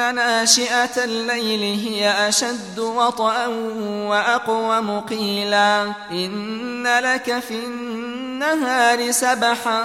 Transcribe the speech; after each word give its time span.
ناشئة 0.00 1.04
الليل 1.04 1.78
هي 1.86 2.28
أشد 2.28 2.78
وطأ 2.78 3.46
وأقوم 3.86 5.00
قيلا 5.00 5.92
إن 6.10 6.86
لك 6.86 7.38
في 7.38 7.54
النهار 7.54 9.10
سبحا 9.10 9.84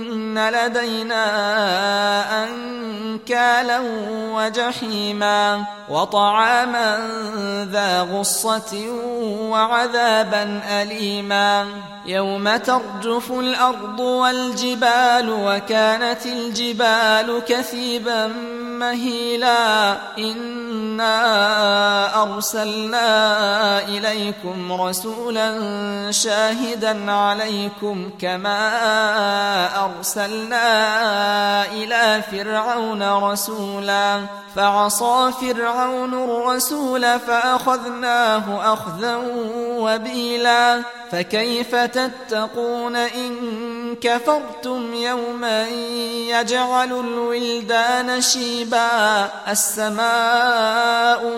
لدينا 0.39 1.23
أنكالا 3.11 3.79
وجحيما 4.33 5.65
وطعاما 5.89 6.97
ذا 7.71 8.01
غصة 8.01 8.85
وعذابا 9.41 10.61
أليما 10.69 11.67
يوم 12.05 12.57
ترجف 12.57 13.31
الأرض 13.31 13.99
والجبال 13.99 15.29
وكانت 15.29 16.25
الجبال 16.25 17.41
كثيبا 17.47 18.27
مهيلا 18.81 19.97
إنا 20.17 21.13
أرسلنا 22.23 23.07
إليكم 23.79 24.81
رسولا 24.81 25.51
شاهدا 26.11 27.11
عليكم 27.11 28.09
كما 28.21 28.69
أرسلنا 29.85 30.65
إلى 31.65 32.23
فرعون 32.31 33.00
رسولا 33.03 34.21
فعصى 34.55 35.31
فرعون 35.41 36.13
الرسول 36.13 37.19
فأخذناه 37.19 38.73
أخذا 38.73 39.15
وبيلا. 39.57 40.81
فكيف 41.11 41.75
تتقون 41.75 42.95
إن 42.95 43.35
كفرتم 44.01 44.93
يوما 44.93 45.69
يجعل 46.29 46.93
الولدان 46.93 48.21
شيبا؟ 48.21 49.29
السماء 49.47 51.37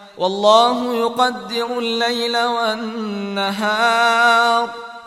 والله 0.21 0.95
يقدر 0.95 1.79
الليل 1.79 2.37
والنهار. 2.37 3.89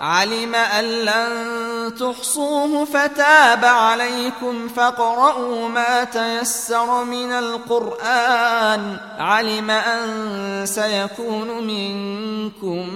علم 0.00 0.54
أن 0.54 0.84
لن 0.84 1.94
تحصوه 1.94 2.84
فتاب 2.84 3.64
عليكم 3.64 4.68
فاقرؤوا 4.68 5.68
ما 5.68 6.04
تيسر 6.04 7.04
من 7.04 7.32
القرآن. 7.32 8.96
علم 9.18 9.70
أن 9.70 10.66
سيكون 10.66 11.66
منكم 11.66 12.88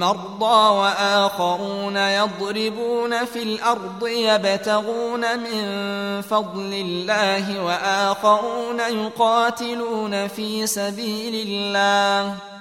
مرضى 0.00 0.78
وآخرون 0.78 1.96
يضربون 1.96 3.24
في 3.24 3.42
الأرض 3.42 4.06
يبتغون 4.06 5.38
من 5.38 5.62
فضل 6.22 6.72
الله 6.74 7.64
وآخرون 7.64 8.80
يقاتلون 8.80 10.28
في 10.28 10.66
سبيل 10.66 11.48
الله. 11.48 12.49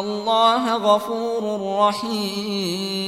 الله 0.00 0.76
غفور 0.76 1.42
رحيم 1.78 3.05